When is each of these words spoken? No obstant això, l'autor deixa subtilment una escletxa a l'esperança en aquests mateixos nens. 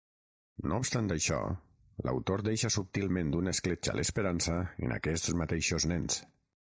No 0.69 0.77
obstant 0.83 1.13
això, 1.15 1.35
l'autor 2.07 2.43
deixa 2.47 2.71
subtilment 2.77 3.35
una 3.41 3.53
escletxa 3.59 3.93
a 3.95 3.99
l'esperança 4.01 4.57
en 4.89 4.97
aquests 4.97 5.35
mateixos 5.43 5.87
nens. 5.93 6.19